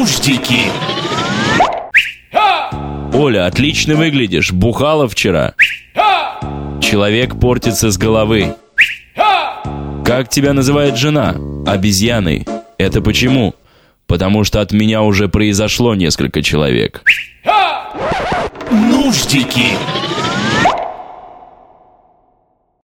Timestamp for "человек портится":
6.80-7.90